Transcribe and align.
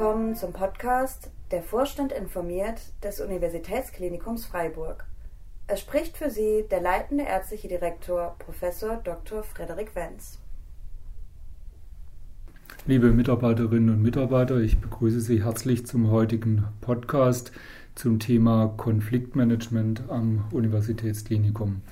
willkommen 0.00 0.34
zum 0.34 0.54
Podcast 0.54 1.30
Der 1.50 1.62
Vorstand 1.62 2.10
informiert 2.10 2.80
des 3.04 3.20
Universitätsklinikums 3.20 4.46
Freiburg. 4.46 5.04
Es 5.66 5.80
spricht 5.80 6.16
für 6.16 6.30
Sie 6.30 6.64
der 6.70 6.80
leitende 6.80 7.24
ärztliche 7.24 7.68
Direktor 7.68 8.34
Prof. 8.38 8.56
Dr. 9.04 9.42
Frederik 9.42 9.94
Wenz. 9.94 10.38
Liebe 12.86 13.10
Mitarbeiterinnen 13.10 13.90
und 13.90 14.00
Mitarbeiter, 14.00 14.56
ich 14.56 14.80
begrüße 14.80 15.20
Sie 15.20 15.44
herzlich 15.44 15.84
zum 15.84 16.10
heutigen 16.10 16.64
Podcast 16.80 17.52
zum 17.94 18.20
Thema 18.20 18.72
Konfliktmanagement 18.78 20.04
am 20.08 20.46
Universitätsklinikum. 20.50 21.82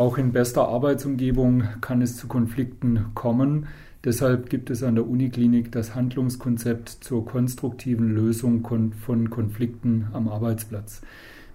Auch 0.00 0.16
in 0.16 0.32
bester 0.32 0.66
Arbeitsumgebung 0.66 1.62
kann 1.82 2.00
es 2.00 2.16
zu 2.16 2.26
Konflikten 2.26 3.10
kommen. 3.12 3.66
Deshalb 4.02 4.48
gibt 4.48 4.70
es 4.70 4.82
an 4.82 4.94
der 4.94 5.06
Uniklinik 5.06 5.70
das 5.72 5.94
Handlungskonzept 5.94 6.88
zur 6.88 7.26
konstruktiven 7.26 8.14
Lösung 8.14 8.66
von 8.98 9.28
Konflikten 9.28 10.06
am 10.14 10.28
Arbeitsplatz. 10.28 11.02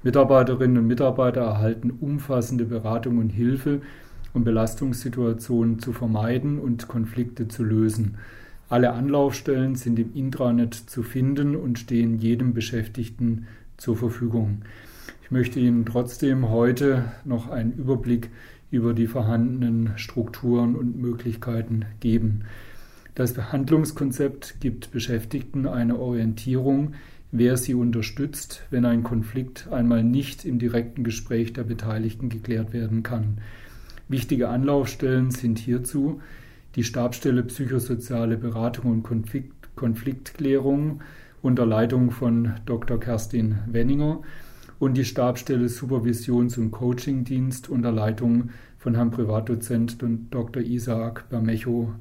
Mitarbeiterinnen 0.04 0.78
und 0.78 0.86
Mitarbeiter 0.86 1.42
erhalten 1.42 1.90
umfassende 1.90 2.66
Beratung 2.66 3.18
und 3.18 3.32
Hilfe, 3.32 3.82
um 4.36 4.44
Belastungssituationen 4.44 5.80
zu 5.80 5.92
vermeiden 5.92 6.60
und 6.60 6.88
Konflikte 6.88 7.48
zu 7.48 7.64
lösen. 7.64 8.20
Alle 8.70 8.94
Anlaufstellen 8.94 9.74
sind 9.74 9.98
im 9.98 10.14
Intranet 10.14 10.76
zu 10.76 11.02
finden 11.02 11.56
und 11.56 11.80
stehen 11.80 12.20
jedem 12.20 12.54
Beschäftigten 12.54 13.48
zur 13.78 13.98
Verfügung. 13.98 14.62
Ich 15.26 15.32
möchte 15.32 15.60
Ihnen 15.60 15.88
trotzdem 15.88 16.52
heute 16.52 17.06
noch 17.26 17.50
einen 17.50 17.74
Überblick 17.74 18.30
über 18.70 18.94
die 18.94 19.08
vorhandenen 19.08 19.94
Strukturen 19.96 20.76
und 20.76 21.02
Möglichkeiten 21.02 21.86
geben. 22.00 22.44
Das 23.16 23.34
Behandlungskonzept 23.34 24.58
gibt 24.60 24.92
Beschäftigten 24.92 25.66
eine 25.66 25.98
Orientierung, 25.98 26.94
wer 27.32 27.58
sie 27.58 27.74
unterstützt, 27.74 28.68
wenn 28.70 28.86
ein 28.86 29.02
Konflikt 29.02 29.68
einmal 29.72 30.04
nicht 30.04 30.46
im 30.46 30.60
direkten 30.60 31.04
Gespräch 31.04 31.54
der 31.54 31.64
Beteiligten 31.64 32.30
geklärt 32.30 32.72
werden 32.72 33.02
kann. 33.02 33.40
Wichtige 34.08 34.50
Anlaufstellen 34.50 35.32
sind 35.32 35.58
hierzu 35.58 36.22
die 36.76 36.84
Stabstelle 36.84 37.42
Psychosoziale 37.42 38.38
Beratung 38.38 38.92
und 38.92 39.02
Konflikt, 39.02 39.76
Konfliktklärung 39.76 41.02
unter 41.42 41.66
Leitung 41.66 42.12
von 42.12 42.54
Dr. 42.68 43.00
Kerstin 43.00 43.58
Wenninger, 43.66 44.22
und 44.80 44.96
die 44.96 45.06
Stabstelle 45.06 45.68
Supervisions- 45.68 46.58
und 46.58 46.72
Coachingdienst 46.72 47.70
unter 47.70 47.92
Leitung 47.92 48.50
von 48.78 48.96
Herrn 48.96 49.12
Privatdozent 49.12 49.98
Dr. 50.32 50.62
Isaac 50.62 51.30
Bermecho. 51.30 51.94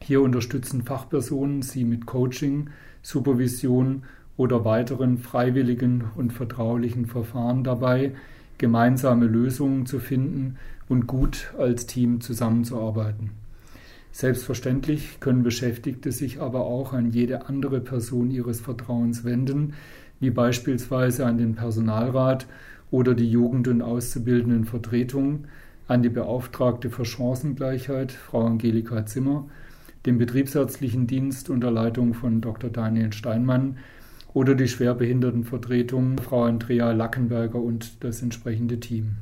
Hier 0.00 0.20
unterstützen 0.20 0.82
Fachpersonen 0.82 1.62
Sie 1.62 1.84
mit 1.84 2.06
Coaching, 2.06 2.70
Supervision 3.02 4.02
oder 4.36 4.64
weiteren 4.64 5.18
freiwilligen 5.18 6.04
und 6.16 6.32
vertraulichen 6.32 7.06
Verfahren 7.06 7.64
dabei, 7.64 8.14
gemeinsame 8.58 9.26
Lösungen 9.26 9.86
zu 9.86 10.00
finden 10.00 10.56
und 10.88 11.06
gut 11.06 11.52
als 11.58 11.86
Team 11.86 12.20
zusammenzuarbeiten. 12.20 13.43
Selbstverständlich 14.14 15.18
können 15.18 15.42
Beschäftigte 15.42 16.12
sich 16.12 16.40
aber 16.40 16.66
auch 16.66 16.92
an 16.92 17.10
jede 17.10 17.48
andere 17.48 17.80
Person 17.80 18.30
ihres 18.30 18.60
Vertrauens 18.60 19.24
wenden, 19.24 19.74
wie 20.20 20.30
beispielsweise 20.30 21.26
an 21.26 21.36
den 21.36 21.56
Personalrat 21.56 22.46
oder 22.92 23.14
die 23.14 23.28
Jugend- 23.28 23.66
und 23.66 23.82
Auszubildenden 23.82 24.66
Vertretung, 24.66 25.46
an 25.88 26.04
die 26.04 26.10
Beauftragte 26.10 26.90
für 26.90 27.04
Chancengleichheit, 27.04 28.12
Frau 28.12 28.46
Angelika 28.46 29.04
Zimmer, 29.04 29.48
den 30.06 30.16
Betriebsärztlichen 30.16 31.08
Dienst 31.08 31.50
unter 31.50 31.72
Leitung 31.72 32.14
von 32.14 32.40
Dr. 32.40 32.70
Daniel 32.70 33.12
Steinmann 33.12 33.78
oder 34.32 34.54
die 34.54 34.68
Schwerbehindertenvertretung, 34.68 36.18
Frau 36.18 36.44
Andrea 36.44 36.92
Lackenberger 36.92 37.58
und 37.58 38.04
das 38.04 38.22
entsprechende 38.22 38.78
Team. 38.78 39.16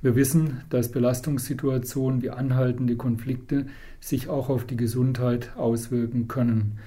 Wir 0.00 0.14
wissen, 0.14 0.60
dass 0.70 0.92
Belastungssituationen 0.92 2.22
wie 2.22 2.30
anhaltende 2.30 2.96
Konflikte 2.96 3.66
sich 4.00 4.28
auch 4.28 4.48
auf 4.48 4.64
die 4.64 4.76
Gesundheit 4.76 5.56
auswirken 5.56 6.28
können. 6.28 6.78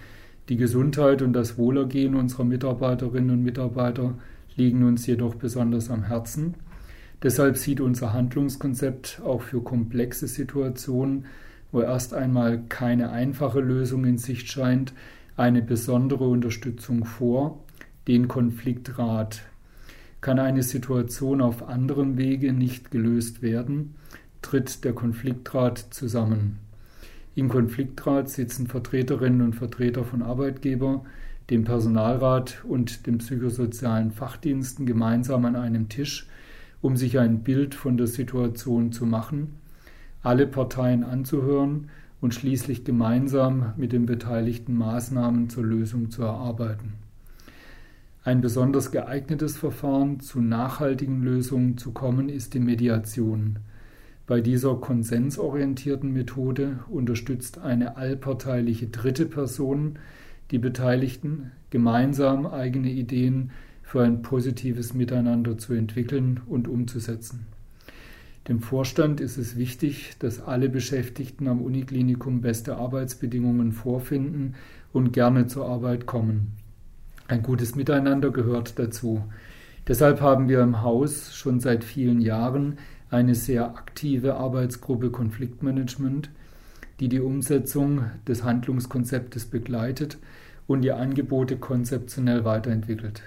Die 0.48 0.56
Gesundheit 0.56 1.22
und 1.22 1.34
das 1.34 1.58
Wohlergehen 1.58 2.16
unserer 2.16 2.46
Mitarbeiterinnen 2.46 3.32
und 3.32 3.44
Mitarbeiter 3.44 4.16
liegen 4.56 4.84
uns 4.84 5.06
jedoch 5.06 5.36
besonders 5.36 5.90
am 5.90 6.04
Herzen. 6.04 6.56
Deshalb 7.22 7.58
sieht 7.58 7.82
unser 7.82 8.14
Handlungskonzept 8.14 9.22
auch 9.24 9.42
für 9.42 9.62
komplexe 9.62 10.28
Situationen, 10.28 11.26
wo 11.72 11.82
erst 11.82 12.14
einmal 12.14 12.64
keine 12.70 13.12
einfache 13.12 13.60
Lösung 13.60 14.06
in 14.06 14.18
Sicht 14.18 14.48
scheint, 14.48 14.94
eine 15.38 15.62
besondere 15.62 16.28
Unterstützung 16.28 17.06
vor, 17.06 17.64
den 18.08 18.28
Konfliktrat. 18.28 19.42
Kann 20.22 20.38
eine 20.38 20.62
Situation 20.62 21.42
auf 21.42 21.68
anderem 21.68 22.18
Wege 22.18 22.54
nicht 22.54 22.92
gelöst 22.92 23.42
werden, 23.42 23.96
tritt 24.44 24.84
der 24.84 24.94
Konfliktrat 24.94 25.80
zusammen. 25.80 26.60
Im 27.34 27.50
Konfliktrat 27.50 28.30
sitzen 28.30 28.68
Vertreterinnen 28.68 29.42
und 29.42 29.56
Vertreter 29.56 30.04
von 30.04 30.22
Arbeitgeber, 30.22 31.04
dem 31.50 31.64
Personalrat 31.64 32.64
und 32.64 33.08
den 33.08 33.18
psychosozialen 33.18 34.12
Fachdiensten 34.12 34.86
gemeinsam 34.86 35.46
an 35.46 35.56
einem 35.56 35.90
Tisch, 35.90 36.28
um 36.82 36.98
sich 36.98 37.20
ein 37.20 37.44
Bild 37.44 37.74
von 37.74 37.98
der 37.98 38.08
Situation 38.08 38.92
zu 38.92 39.06
machen, 39.06 39.56
alle 40.24 40.46
Parteien 40.46 41.04
anzuhören 41.04 41.90
und 42.22 42.34
schließlich 42.34 42.84
gemeinsam 42.84 43.74
mit 43.76 43.92
den 43.92 44.06
Beteiligten 44.06 44.76
Maßnahmen 44.76 45.50
zur 45.50 45.66
Lösung 45.66 46.12
zu 46.12 46.22
erarbeiten. 46.22 46.94
Ein 48.24 48.42
besonders 48.42 48.92
geeignetes 48.92 49.58
Verfahren 49.58 50.20
zu 50.20 50.42
nachhaltigen 50.42 51.24
Lösungen 51.24 51.80
zu 51.80 51.92
kommen 51.92 52.30
ist 52.30 52.54
die 52.54 52.60
Mediation. 52.60 53.58
Bei 54.28 54.42
dieser 54.42 54.76
konsensorientierten 54.76 56.14
Methode 56.14 56.82
unterstützt 56.88 57.58
eine 57.58 57.98
allparteiliche 57.98 58.88
dritte 58.88 59.26
Person 59.26 59.98
die 60.52 60.60
Beteiligten, 60.60 61.52
gemeinsam 61.72 62.46
eigene 62.46 62.92
Ideen 62.92 63.52
für 63.82 64.04
ein 64.04 64.22
positives 64.22 64.94
Miteinander 64.94 65.58
zu 65.58 65.74
entwickeln 65.74 66.42
und 66.46 66.68
umzusetzen. 66.68 67.48
Dem 68.48 68.60
Vorstand 68.60 69.20
ist 69.20 69.38
es 69.38 69.56
wichtig, 69.56 70.14
dass 70.20 70.42
alle 70.42 70.70
Beschäftigten 70.70 71.48
am 71.48 71.62
Uniklinikum 71.62 72.42
beste 72.42 72.76
Arbeitsbedingungen 72.76 73.72
vorfinden 73.72 74.54
und 74.94 75.12
gerne 75.12 75.48
zur 75.48 75.68
Arbeit 75.68 76.06
kommen. 76.06 76.61
Ein 77.32 77.44
gutes 77.44 77.76
Miteinander 77.76 78.30
gehört 78.30 78.78
dazu. 78.78 79.24
Deshalb 79.88 80.20
haben 80.20 80.50
wir 80.50 80.62
im 80.62 80.82
Haus 80.82 81.34
schon 81.34 81.62
seit 81.62 81.86
vielen 81.86 82.20
Jahren 82.20 82.78
eine 83.10 83.36
sehr 83.36 83.68
aktive 83.78 84.34
Arbeitsgruppe 84.34 85.12
Konfliktmanagement, 85.12 86.30
die 87.00 87.08
die 87.08 87.22
Umsetzung 87.22 88.04
des 88.28 88.44
Handlungskonzeptes 88.44 89.46
begleitet 89.46 90.18
und 90.68 90.82
die 90.82 90.92
Angebote 90.92 91.56
konzeptionell 91.56 92.44
weiterentwickelt. 92.44 93.22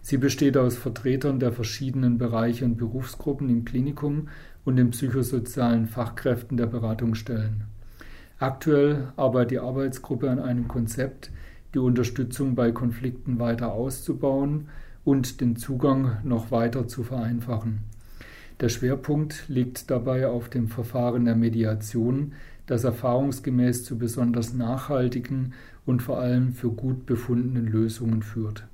Sie 0.00 0.16
besteht 0.16 0.56
aus 0.56 0.78
Vertretern 0.78 1.38
der 1.38 1.52
verschiedenen 1.52 2.16
Bereiche 2.16 2.64
und 2.64 2.78
Berufsgruppen 2.78 3.50
im 3.50 3.66
Klinikum 3.66 4.28
und 4.64 4.76
den 4.76 4.88
psychosozialen 4.88 5.86
Fachkräften 5.86 6.56
der 6.56 6.66
Beratungsstellen. 6.66 7.64
Aktuell 8.38 9.12
arbeitet 9.16 9.50
die 9.50 9.58
Arbeitsgruppe 9.58 10.30
an 10.30 10.38
einem 10.38 10.66
Konzept, 10.66 11.30
die 11.74 11.78
Unterstützung 11.78 12.54
bei 12.54 12.72
Konflikten 12.72 13.38
weiter 13.38 13.72
auszubauen 13.72 14.68
und 15.04 15.40
den 15.40 15.56
Zugang 15.56 16.18
noch 16.24 16.50
weiter 16.50 16.88
zu 16.88 17.02
vereinfachen. 17.02 17.80
Der 18.60 18.68
Schwerpunkt 18.68 19.48
liegt 19.48 19.90
dabei 19.90 20.28
auf 20.28 20.48
dem 20.48 20.68
Verfahren 20.68 21.24
der 21.24 21.34
Mediation, 21.34 22.32
das 22.66 22.84
erfahrungsgemäß 22.84 23.84
zu 23.84 23.98
besonders 23.98 24.54
nachhaltigen 24.54 25.52
und 25.84 26.02
vor 26.02 26.20
allem 26.20 26.52
für 26.52 26.70
gut 26.70 27.04
befundenen 27.04 27.66
Lösungen 27.66 28.22
führt. 28.22 28.64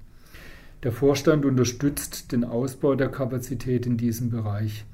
Der 0.82 0.92
Vorstand 0.92 1.44
unterstützt 1.44 2.32
den 2.32 2.44
Ausbau 2.44 2.94
der 2.94 3.08
Kapazität 3.08 3.86
in 3.86 3.96
diesem 3.96 4.30
Bereich. 4.30 4.84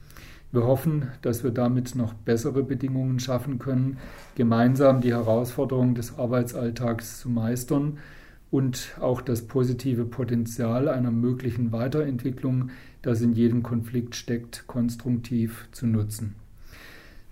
Wir 0.57 0.65
hoffen, 0.65 1.09
dass 1.21 1.45
wir 1.45 1.51
damit 1.51 1.97
noch 1.97 2.15
bessere 2.15 2.63
Bedingungen 2.63 3.21
schaffen 3.21 3.59
können, 3.59 3.99
gemeinsam 4.37 5.03
die 5.03 5.13
Herausforderungen 5.13 5.95
des 5.95 6.19
Arbeitsalltags 6.19 7.21
zu 7.21 7.29
meistern 7.29 7.99
und 8.51 8.97
auch 8.99 9.21
das 9.21 9.43
positive 9.43 10.07
Potenzial 10.07 10.89
einer 10.89 11.11
möglichen 11.11 11.73
Weiterentwicklung, 11.73 12.71
das 13.03 13.21
in 13.21 13.35
jedem 13.35 13.63
Konflikt 13.63 14.17
steckt, 14.17 14.67
konstruktiv 14.67 15.69
zu 15.73 15.87
nutzen. 15.87 16.37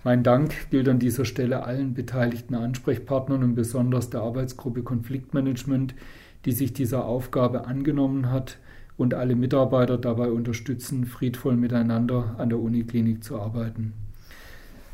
Mein 0.04 0.22
Dank 0.22 0.68
gilt 0.68 0.86
an 0.90 0.98
dieser 0.98 1.24
Stelle 1.24 1.64
allen 1.64 1.94
beteiligten 1.94 2.54
Ansprechpartnern 2.54 3.42
und 3.42 3.54
besonders 3.54 4.10
der 4.10 4.20
Arbeitsgruppe 4.20 4.82
Konfliktmanagement, 4.82 5.94
die 6.44 6.52
sich 6.52 6.74
dieser 6.74 7.06
Aufgabe 7.06 7.64
angenommen 7.64 8.30
hat 8.30 8.58
und 8.96 9.14
alle 9.14 9.36
Mitarbeiter 9.36 9.98
dabei 9.98 10.30
unterstützen, 10.30 11.06
friedvoll 11.06 11.56
miteinander 11.56 12.34
an 12.38 12.48
der 12.48 12.58
Uniklinik 12.58 13.24
zu 13.24 13.40
arbeiten. 13.40 13.94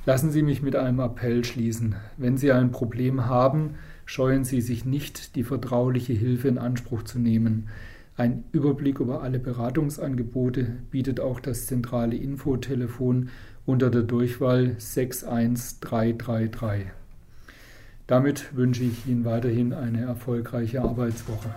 Lassen 0.07 0.31
Sie 0.31 0.43
mich 0.43 0.63
mit 0.63 0.77
einem 0.77 1.01
Appell 1.01 1.45
schließen. 1.45 1.97
Wenn 2.17 2.39
Sie 2.39 2.53
ein 2.53 2.71
Problem 2.71 3.27
haben, 3.27 3.75
Scheuen 4.13 4.43
Sie 4.43 4.61
sich 4.61 4.85
nicht, 4.85 5.37
die 5.37 5.45
vertrauliche 5.45 6.15
Hilfe 6.15 6.49
in 6.49 6.59
Anspruch 6.59 7.05
zu 7.05 7.21
nehmen. 7.21 7.69
Ein 8.17 8.43
Überblick 8.51 8.99
über 8.99 9.23
alle 9.23 9.39
Beratungsangebote 9.39 10.67
bietet 10.91 11.21
auch 11.21 11.39
das 11.39 11.67
zentrale 11.67 12.17
Infotelefon 12.17 13.29
unter 13.67 13.89
der 13.89 14.03
Durchwahl 14.03 14.75
61333. 14.79 16.87
Damit 18.09 18.57
wünsche 18.57 18.83
ich 18.83 19.07
Ihnen 19.07 19.25
weiterhin 19.25 19.73
eine 19.73 20.01
erfolgreiche 20.01 20.83
Arbeitswoche. 20.83 21.51